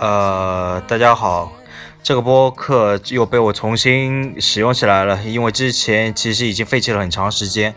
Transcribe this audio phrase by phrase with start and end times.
[0.00, 1.52] 呃，大家好，
[2.02, 7.74] 这个播客又被我重新使用起来了，因为之前其实已经废弃了很长时间。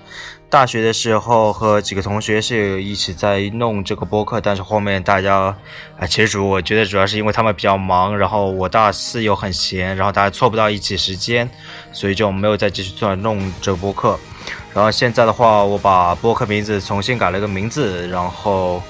[0.50, 5.54] 大学的时候和几个同学是一起在弄这个播客，但是后面大家，
[6.00, 11.50] 啊，其实主我觉得主要是因为他们比较忙，然后我大四又很闲，然后大家凑不到一起时间，
[11.92, 14.18] 所以就没有再继续做弄这个播客。
[14.74, 18.82] 然后现在的话，我把播客名字重新改了个名字，然后。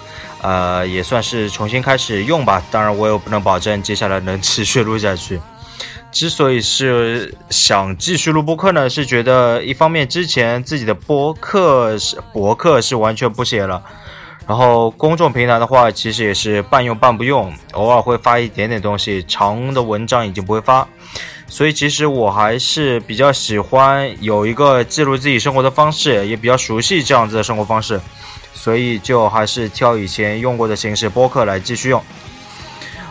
[0.43, 2.61] 呃，也算是重新开始用吧。
[2.69, 5.39] 当然，我也不能保证接下来能持续录下去。
[6.11, 13.81] 之所以是想继续录播客呢，是觉得一方面之前自己的播客是博客是完全不写了，
[14.45, 20.87] 然后公众平台的话，其实也是半用半不用，偶尔会发一点点东西，长的文章已经不会发。
[21.47, 27.99] 所以其实我还是比较喜欢有一个记录自己生活的方式，也比较熟悉这样子的生活方式。
[28.53, 32.01] 所以就还是挑以前用过的形式播客来继续用。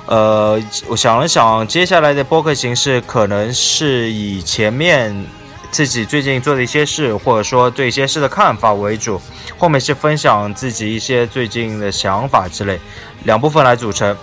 [0.06, 5.24] 呃，我想了想，接下来的播客形式可能是以前面
[5.70, 9.20] 自己最近做的一些事，或者说对一些事的看法为主，
[9.56, 12.80] 后面是分享自己一些最近的想法之类，
[13.22, 14.16] 两部分来组成。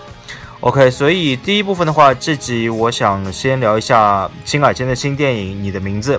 [0.59, 6.17] OK，所以第一部分的话，这集我想先聊一下新海诚的新电影《你的名字》。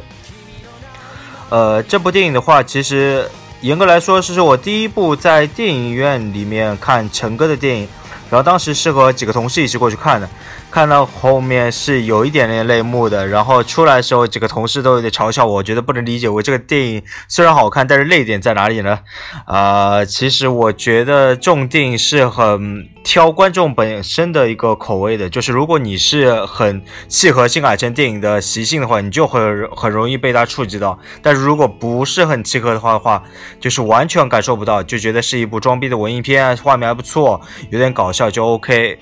[1.50, 3.30] 呃，这部电影的话，其实。
[3.62, 7.86] 严格来说，是是我第一部在电影院里面看陈哥的电影，
[8.30, 10.26] 然后当时是和几个同事一起过去看的。
[10.70, 19.00] 看到后面是有一点点泪目的，然后出来的时候，几个同事都有点嘲笑我，觉得不能理解我这个电影虽然好看，但是泪点在哪里呢？
[19.46, 29.40] 啊，其实我觉得这种电影是很挑观众本身的一个口味的，就是如果你是很契合新海诚电影的习性的话，你就会
[29.76, 33.22] 很容易被它触及到；但是如果不是很契合的话的话，
[33.58, 38.98] 就是完全感受不到，就觉得是一部装逼的文艺片，画面还不错，有点搞笑就 OK。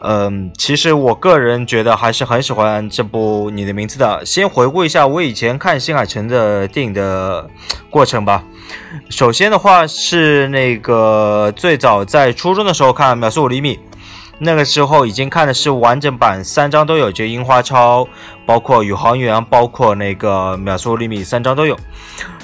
[0.00, 4.24] 嗯，其实我个人觉得还是很喜欢这部《你的名字》的。
[4.24, 7.50] 先回顾一下我以前看新海诚的电影的
[7.90, 8.44] 过程吧。
[9.10, 13.74] 首先的话是那个最早在初中的时候看《秒速五厘米》，
[14.38, 18.04] 那个时候已经看的是完整版，三张都有，就《樱花超》，
[18.46, 21.76] 包括《宇航员》，包括那个《秒速五厘米》，三张都有。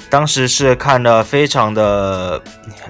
[0.09, 2.41] 当时是看的非常的，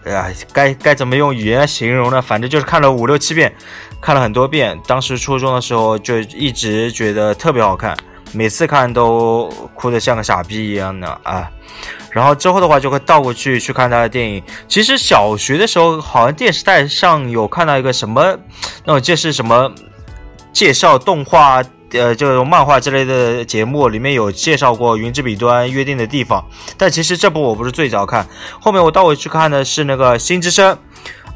[0.04, 2.22] 哎呀，该该怎么用语言来形容呢？
[2.22, 3.54] 反正就是看了五六七遍。
[4.02, 7.98] 看了很多遍，当时初中的时候就一直觉得特别好看，
[8.34, 11.50] 每次看都哭得像个傻逼一样的啊。
[12.12, 14.42] 然后之后的话就会倒过去去看他的电影。
[14.68, 18.38] 其实小学的时候好像电视台上有看到一个什么，
[18.86, 19.70] 那种介绍什么
[20.54, 21.62] 介绍动画，
[21.92, 26.40] 呃，这种漫画之类的节目，里面有介绍过《云之彼端约定的地方》。
[26.78, 28.26] 但其实这部我不是最早看，
[28.62, 30.74] 后面我倒回去看的是那个《新之声》。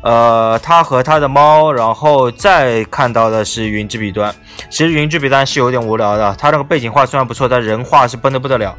[0.02, 4.34] 呃，他和他的猫，然后再看到的是云之彼端。
[4.70, 8.76] 其实云之彼端是有点无聊的，他那个背景画虽然不错，但人画是崩的不得了，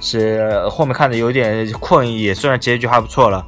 [0.00, 2.32] 是后面看的有点困意。
[2.32, 3.44] 虽然结局还不错了，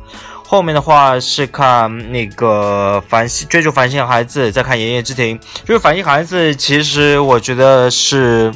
[0.46, 5.38] 后面的话是看那个繁星追逐繁星的孩子，再看炎夜之庭。
[5.64, 8.52] 追逐繁星孩子，其实我觉得是。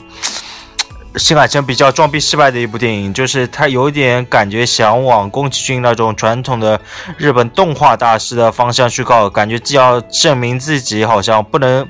[1.17, 6.81] 新海诚比较装逼失败的一部电影，就是他有点感觉想往宫崎骏那种传统的
[7.17, 11.89] 日本动画大师的方向去靠，感觉既要证明自己好像不能，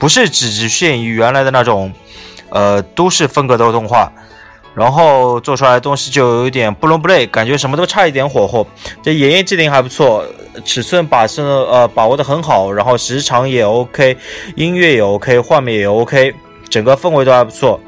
[0.00, 1.92] 不是只局限于原来的那种，
[2.48, 4.12] 呃，都市风格的动画，
[4.74, 8.66] 然后做出来的东西就有一点不伦不类，感觉什么都差一点火候。
[9.00, 10.24] 这《演夜之庭》还不错，
[10.64, 14.16] 尺寸把是呃把握的很好，然后时长也 OK，
[14.56, 16.34] 音乐也 OK，画面也 OK，
[16.68, 17.80] 整个氛围都还不错。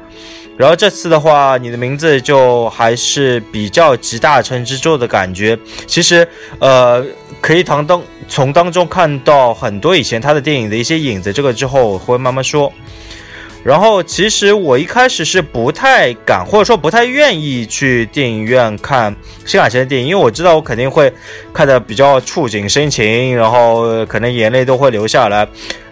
[0.59, 5.57] 然后这次的话，你的名字就还是比较集大成之作的感觉。
[5.87, 6.27] 其实，
[6.59, 7.01] 呃，
[7.39, 11.31] 可以从当从当中看到很多以前他的电影的一些影子。
[11.31, 12.69] 这个之后我会慢慢说。
[13.63, 19.15] 然后，其实我一开始是不太敢，或者说不太愿意去电影院看
[19.45, 21.09] 新海诚的电影，因为我知道我肯定会
[21.53, 25.47] 看的比较触景生情，然后可能眼泪都会流下来。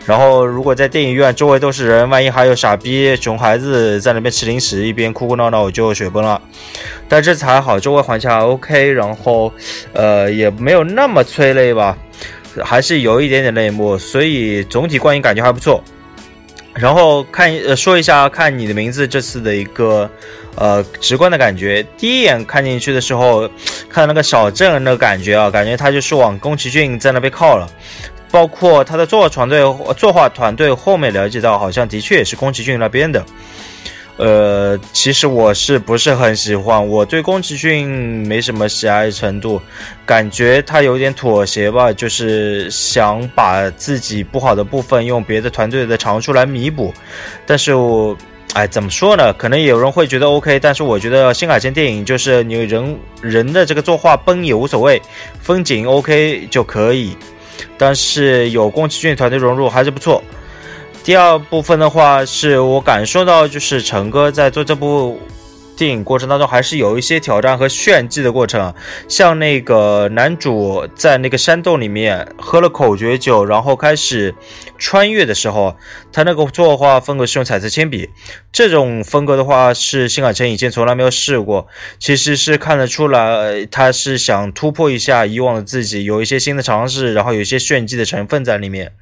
[0.07, 6.41] 然后，如果在电影院周围都是人，万一还有傻逼熊孩子在那边吃零食，一边哭哭闹闹，我就雪崩了。
[7.09, 9.51] 但这次还好，周围环境还 OK，然后，
[9.91, 11.97] 呃，也没有那么催泪吧，
[12.63, 15.83] 还是有一点点泪目，所以总体观影感觉还不错。
[16.73, 20.09] 然后看呃说一下看你的名字这次的一个
[20.55, 23.49] 呃直观的感觉，第一眼看进去的时候，
[23.89, 27.67] 看那个小镇那个感觉啊，感觉他就是往宫崎骏在那边靠了，
[28.31, 29.61] 包括他的作画团队
[29.95, 33.25] 作画团队后面了解到，好像的确也是宫崎骏那边的。
[34.17, 36.87] 呃，其实我是不是很喜欢？
[36.87, 39.61] 我对宫崎骏没什么喜爱程度，
[40.07, 46.91] 感觉他有点妥协吧，就是想把自己不好的部分用别的团队的长处来弥补。
[47.45, 48.17] 但是我，
[48.53, 49.31] 哎，怎么说呢？
[49.33, 54.99] 可能有人会觉得 OK，但是我觉得新海诚电影就是你人人的这个作画崩也无所谓，
[55.39, 57.15] 风景 OK 就可以。
[57.77, 60.21] 但是有宫崎骏团队融入还是不错。
[61.03, 65.19] 第二部分的话，是我感受到就是陈哥在做这部
[65.77, 68.73] 电影过程当中，还是有一些挑战和炫技的过程。
[69.07, 74.33] 像那个男主在那个山洞里面喝了口诀酒，然后开始
[74.79, 75.77] 穿越的时候，
[76.11, 78.09] 他那个作画风格是用彩色铅笔，
[78.51, 81.67] 这种风格的话是新海诚以前从来没有试过。
[81.99, 88.93] 其实是看得出来，他是想突破一下以往的自己，有一些新的尝试，然后有一些炫技的成分在里面。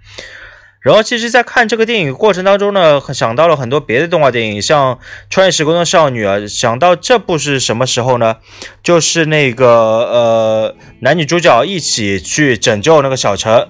[0.86, 4.94] 然后，其实，在看这个电影过程当中呢，想到了很多别的动画电影，像
[5.32, 6.48] 《穿越时空的少女》啊。
[6.48, 8.36] 想到这部是什么时候呢？
[8.84, 13.68] 就是那个呃，男女主角一起去拯救那个小陈，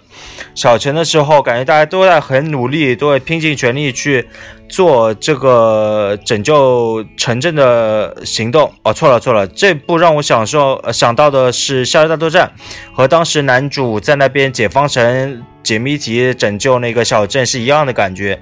[0.56, 4.28] 小陈的时候，感觉大家都在很努力，都在拼尽全力去
[4.68, 8.70] 做这个拯救城镇的行动。
[8.84, 12.52] 哦，错了错了，这部让我想说想到的是《夏日大作战》，
[12.94, 15.46] 和当时男主在那边解方城。
[15.66, 18.40] 解谜题拯救那个小镇是一样的感觉，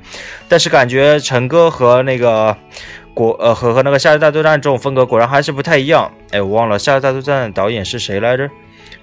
[0.49, 2.55] 但是感觉陈哥和那个
[3.13, 6.11] 国呃和和那个夏日大作战这种风格果然还是不太一样。
[6.31, 8.49] 哎，我忘了夏日大作战导演是谁来着？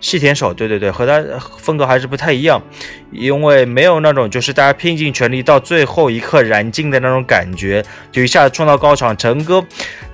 [0.01, 0.53] 细田守。
[0.55, 1.23] 对对对，和他
[1.59, 2.63] 风格还是不太一样，
[3.11, 9.15] 因为没有那种就是大家拼尽全力到最后一刻燃尽的那种感觉，就一下子冲到高潮。
[9.15, 9.63] 陈哥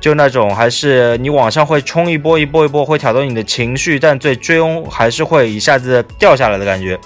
[0.00, 6.98] 就那种还是你往上会冲一波一波一波，会挑动你的情绪，但最最终还是会一下子掉下来的感觉。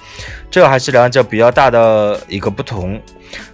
[0.51, 3.01] 这还是两者比较大的一个不同，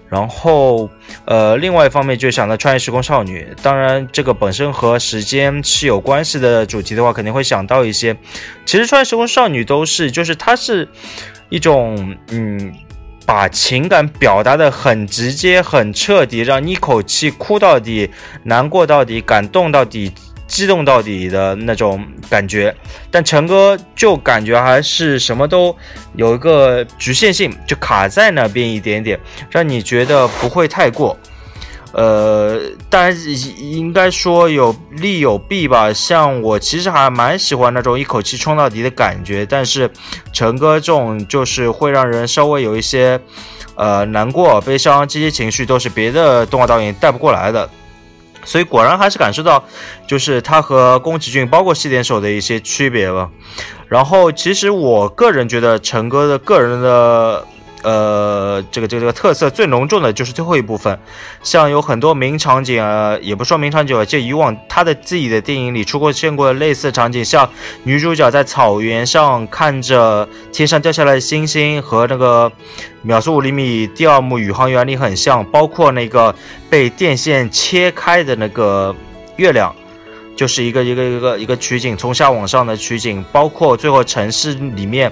[0.09, 0.89] 然后，
[1.27, 8.17] 呃，另外一方面就想到穿越时空少女，当然这个本身和时间是有关系的主题的话，肯定会想到一些。
[8.65, 10.89] 其实穿越时空少女都是，就是它是
[11.51, 12.73] 一种，嗯，
[13.27, 18.11] 把情感表达的很直接、很彻底，让你一口气哭到底、
[18.45, 20.13] 难过到底、感动到底。
[20.47, 22.75] 激动到底的那种感觉，
[23.11, 25.77] 但陈哥就感觉还是什么都
[26.15, 29.19] 有一个局限性，就卡在那边一点点，
[29.51, 31.17] 让你觉得不会太过。
[31.93, 32.61] 呃，
[32.91, 33.17] 当然
[33.59, 35.91] 应该说有利有弊吧。
[35.91, 39.91] 像我其实还蛮喜欢那种一口气冲到底的感觉，但是
[40.31, 43.19] 陈哥这种就是会让人稍微有一些
[43.77, 47.69] 呃难过、悲伤这些情绪，都是别的动画导演带不过来的。
[48.47, 49.63] 所以果然还是感受到，
[50.07, 53.29] 就是他和宫崎骏，包括西点手的一些区别吧。
[53.89, 57.47] 然后，其实我个人觉得陈哥的个人的。
[57.83, 60.99] 呃，这个这个这个特色最浓重的就是最后一部分，
[61.43, 67.49] 像有很多名场景啊，也不说名场景啊，就以往他的自己的电影里出过见过类似场景，像
[67.85, 72.51] 女主角在草原上看着天上掉下来的星星，和那个
[73.03, 76.35] 秒速五厘米第二幕宇航员里很像，包括那个
[76.69, 78.95] 被电线切开的那个
[79.37, 79.75] 月亮。
[80.35, 85.11] 就是一个一个一个一个取景，从下往上的取景，包括最后城市里面，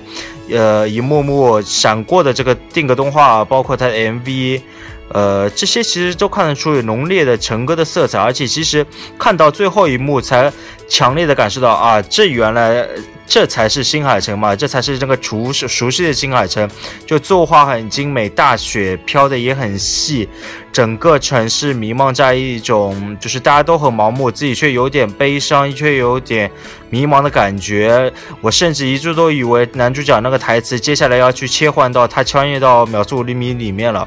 [0.50, 4.60] 呃，一幕幕闪过的这个定格动画，包括它的 MV，
[5.08, 8.86] 呃，这些其实都看得出有浓烈的陈哥的色彩，而且其实
[9.18, 10.52] 看到最后一幕才
[10.88, 12.86] 强烈的感受到啊，这原来。
[13.26, 16.68] 这才是新海诚嘛，这才是这个熟熟悉的新海诚，
[17.06, 20.28] 就作画很精美，大雪飘的也很细，
[20.70, 26.50] 整个城市弥漫在一种就是大家都很盲目，自己却有点悲伤，却有点
[26.94, 28.12] 迷茫的感觉。
[28.40, 34.06] 我甚至一度都以为男主角那个台词接下来要去切换到他穿越到秒速五厘米里面了。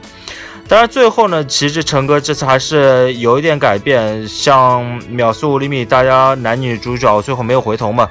[0.69, 8.07] 当然最后呢，其实陈哥这次还是有一点改变，像秒速五厘米，大家男女主角最后没有回头嘛。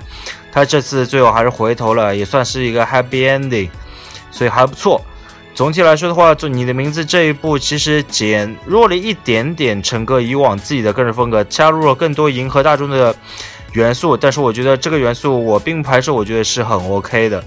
[0.52, 3.68] 他这次最后还是回头了，也算是一个 happy ending，
[4.30, 5.00] 所以还不错。
[5.54, 13.14] 总体来说的话，就你的名字这一部其实减弱了一点点陈哥以往自己的个人风格，加入了更多迎合大众的
[13.72, 14.16] 元素。
[14.16, 17.44] 但是我觉得这个元素我并不排斥，我觉得是很 OK 的。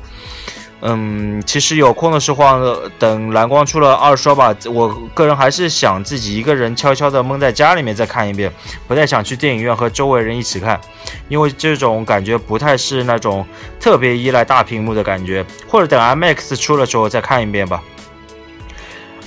[0.82, 8.50] 嗯，其实有空的时候，等蓝光出了二刷吧，我个人还是想自己一个人悄悄的闷在家里面再看一遍，
[8.88, 10.80] 不太想去电影院和周围人一起看，
[11.28, 13.46] 因为这种感觉不太是那种
[13.78, 17.84] 特别依赖大屏幕的感觉，或者等 MX 出了之后再看一遍吧。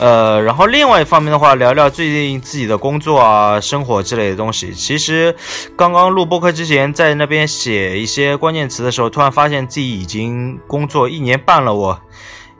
[0.02, 4.74] 呃，然后另外一方面的话，聊聊最近自己的工作啊、生活之类的东西。
[4.74, 5.32] 其实
[5.76, 11.72] 刚刚录播课之前，在那边写一些关键词的时候，突然发现自己已经工作一年半了。
[11.72, 12.00] 我。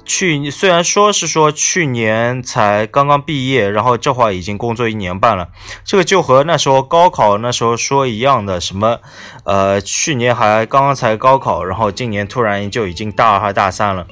[0.05, 5.49] 去虽然说是说去年才刚刚毕业，然后这会儿已经工作一年半了，
[5.85, 8.99] 这个就和那时候高考那时候说一样的，什么
[9.45, 14.07] 呃去年还刚刚才高考，然后今年突然就已经大二还大三了，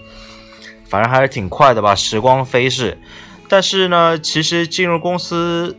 [0.90, 3.00] 反正还是挺快的吧，时光飞逝。
[3.48, 5.78] 但是呢，其实进入公司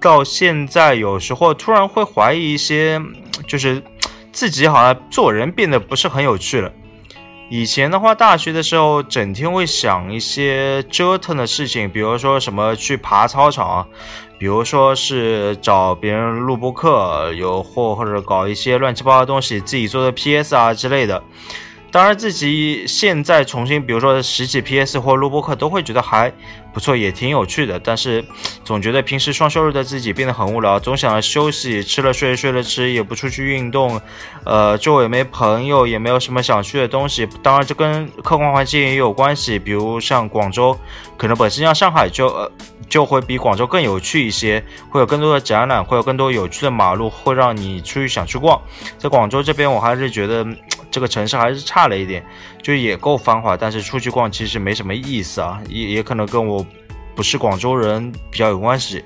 [0.00, 3.00] 到现在，有时候突然会怀疑一些，
[3.46, 3.82] 就是
[4.32, 6.70] 自己好像做人变得不是很有趣了。
[7.50, 13.86] 以前的话，大学的时候整天会想一些折腾的事情，比如说什么去爬操场，
[14.38, 21.22] 比如说是找别人录播课，有或或者搞一些乱七八糟的东西，自己做的 PS 啊之类的。
[21.92, 26.32] 当然，自己现在重新，比如说拾起 PS 或录播课，都会觉得还
[26.72, 27.78] 不错，也挺有趣的。
[27.78, 28.24] 但是，
[28.64, 34.00] 总觉得平时双休日的自己变得很无聊，总想着休息，吃了睡，睡了吃，也不出去运动。
[34.44, 37.28] 呃，周围没朋友，也没有什么想去的东西。
[37.42, 39.58] 当然，这跟客观环境也有关系。
[39.58, 40.74] 比如像广州，
[41.18, 42.50] 可能本身像上海就呃
[42.88, 48.58] 就会比广州更有趣一些，会有更多的展览，会有更多有趣的马路，会让你出去想去逛。
[48.96, 50.46] 在广州这边，我还是觉得。
[50.92, 52.24] 这个城市还是差了一点，
[52.62, 56.64] 就也够繁华，但是出去逛其实没什么意思啊，也也可能跟我
[57.16, 59.02] 不是广州人比较有关系。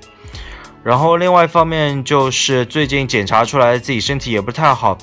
[0.83, 4.97] 然后另外一方面就是最近检查出来自己身体也不太好，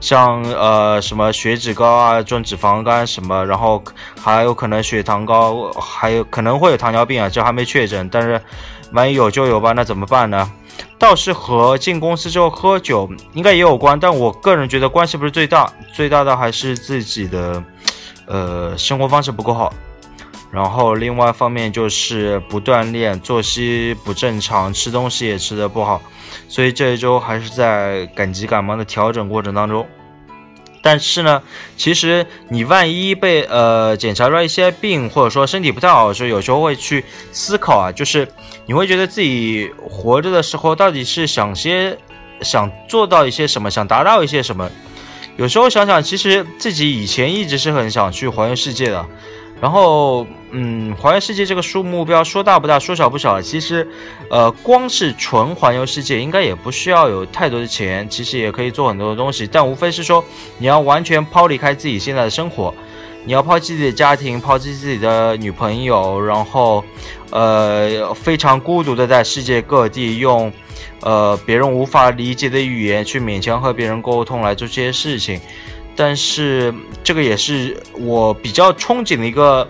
[0.00, 3.80] 像呃什么血脂高啊、重脂肪肝什么，然后
[4.20, 8.40] 还有可能血糖高，还有可能会有糖尿病啊，这还没确诊，但是
[8.92, 10.50] 万一有就有吧，那怎么办呢？
[10.98, 17.62] 倒是和进公司之后喝酒应该也有关，但我个人觉得关系不是最大，最大的还是自己的，
[18.26, 19.72] 呃，生活方式不够好。
[20.50, 26.00] 然后另外一方面就是不锻炼，作息不正常，吃东西也吃的不好，
[26.48, 29.86] 所以这一周还是在赶急赶忙的调整过程当中。
[30.88, 31.42] 但是呢，
[31.76, 38.26] 其实你万一被呃检查出来一些病，或者说身体不太好的时候，有时候会去思考啊，就是
[38.64, 41.94] 你会觉得自己活着的时候到底是想些
[42.40, 44.70] 想做到一些什么，想达到一些什么。
[45.36, 49.04] 有时候想想，其实自己以前一直是很想去环游世界的。
[49.60, 53.42] 然后，嗯，环游世界这个数目标说大不大，说小不小。
[53.42, 53.86] 其实，
[54.30, 59.48] 呃，光是纯环游世界，应该也不需要有太多的钱，其实也可以做很多的东西。
[59.50, 60.24] 但无非是说，
[60.58, 62.72] 你要完全抛离开自己现在的生活，
[63.24, 66.84] 你要抛弃自己的家庭，抛弃自己的女朋友，然后，
[67.30, 70.52] 呃，非常孤独的在世界各地用，
[71.00, 75.40] 呃，别人无法理解的语言去勉强和别人沟通来做这些事情。
[75.98, 79.68] 但是这个也是我比较憧憬的一个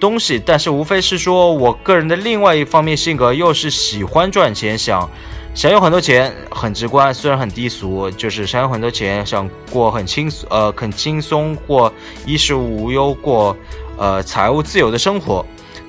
[0.00, 5.06] 东西，但是无非是说我个人的另外一方面性格又是喜欢赚钱，想
[5.54, 11.92] 想有很多钱，很直观，虽然很低俗，就是想有很多钱，想过很轻松呃很轻松或
[12.24, 13.54] 衣食无忧过
[13.98, 15.44] 呃财务自由的生活，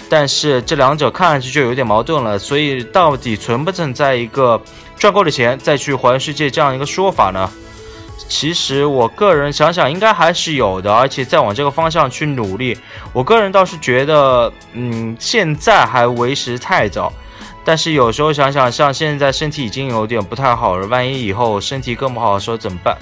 [0.09, 4.62] 但是这两者看上去就有点矛盾了，所以到底存不存在一个
[4.98, 7.50] 赚够了钱再去环游世界这样一个说法呢？
[8.27, 12.77] 其实我个人想想，应该还是有的，而且再往这个方向去努力。
[13.13, 17.11] 我个人倒是觉得，嗯，现在还为时太早。
[17.63, 22.97] 但是有时候想想，像现在身体已经有点不太好了，万一以后身体更不好的时候怎么办？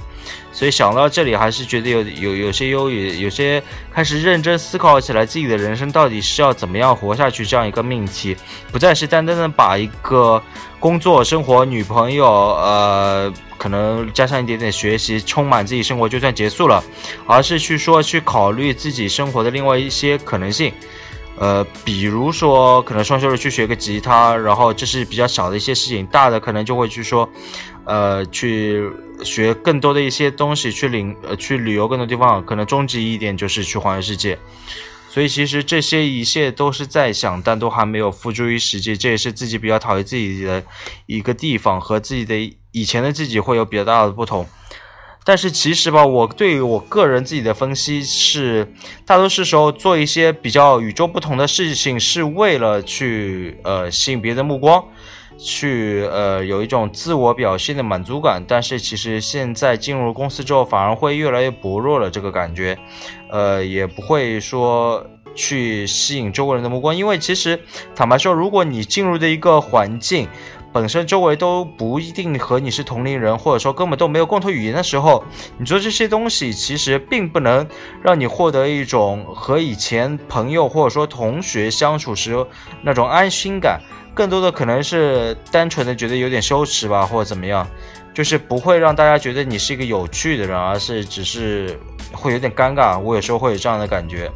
[0.51, 3.61] 所以想到这里，还是觉得有有有些忧郁，有些
[3.93, 8.35] 开始认真思考起来自己的人生到底是要怎么样活下去这样一个命题，
[8.71, 10.41] 不再是单单的把一个
[10.79, 13.33] 工作、生活、女朋友，呃。
[13.59, 16.81] 可能加上一点点学习，充满自己生活就算结束了，
[17.25, 20.71] 而是去说去考虑自己生活的另外一些可能性，
[21.39, 27.27] 呃，比如说可能双休日去学个吉他，然后这是比较小的一些事情，大的可能就会去说，
[27.87, 28.91] 呃，去
[29.23, 34.37] 学更多的一些东西，去领呃去旅游更多地方，可能终极一点就是去环游世界。
[35.09, 38.95] 所以其实这些一切都是在想，但都还没有付诸于实际。
[38.95, 40.61] 这也是自己比较讨厌自己的
[41.05, 44.45] 一个地方，和自己的以前的自己会有比较大的不同。
[45.23, 48.71] 但是其实吧，我对于我个人自己的分析是，
[49.05, 54.85] 大多数时候做一些比较与众不同的事情，是为了去呃吸引别人的目光。
[55.37, 62.77] 去呃有一种自我表现的满足感，但是其实现在进入公司之后，反而会越来越薄弱了这个感觉，
[63.29, 67.59] 呃也不会说去吸引周围人的目光，因为其实
[67.95, 70.27] 坦白说，如果你进入的一个环境
[70.73, 75.23] 本身周围都不一定和你是同龄人，或者说根本都没有共同语言的时候，
[75.57, 77.65] 你做这些东西其实并不能
[78.03, 82.45] 让你获得一种和以前朋友或者说同学相处时
[82.83, 83.79] 那种安心感。
[84.17, 87.67] 更多的可能是单纯的觉得有点羞耻吧，或者怎么样，
[88.15, 91.79] 就是不会让大家觉得你是一个有趣的人，而是只是
[92.11, 92.97] 会有点尴尬。
[92.97, 94.31] 我有时候会有这样的感觉，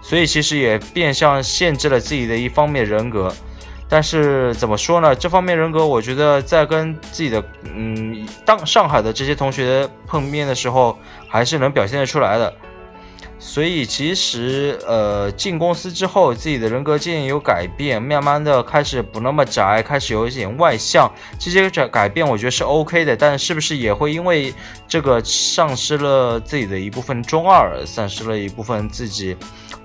[0.00, 3.34] 所以其实也变相限制了自己的一方面人格。
[3.88, 5.12] 但是怎么说呢？
[5.12, 10.96] 这方面人格，我觉得在跟自己的嗯，当上海的这些同学碰面的时候，
[11.28, 12.54] 还是能表现得出来的。
[13.38, 21.10] 所以其实呃，进公司之后，自己的人格渐渐有改变，慢慢的开始不那么宅，开始有一点外向。
[21.38, 23.16] 这些改改变，我觉得是 OK 的。
[23.16, 24.52] 但是不是也会因为
[24.88, 29.36] 这个丧失了自己的一部分中二，丧失了一部分自己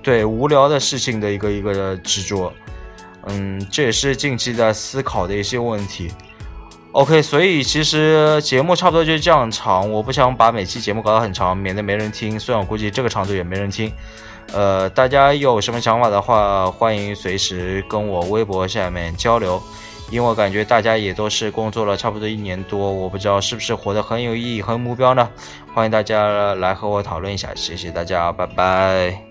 [0.01, 2.51] 对无聊的事情的一个一个执着？
[3.27, 6.11] 嗯，这也是近期在思考的一些问题。
[6.93, 12.38] OK，所以其实节目差不多就这样长，我不想把每期节目搞得很长，免得没人听。
[12.38, 13.91] 虽然我估计这个长度也没人听。
[14.51, 19.62] 呃，大家有什么想法的话，欢迎随时跟我微博下面交流，
[20.10, 25.29] 因为我感觉大家也都是工作了差不多一年多，我不知道是不是活得很有意义、很有目标呢？
[25.74, 29.30] 欢迎大家来和我讨论一下，谢谢大家，拜拜。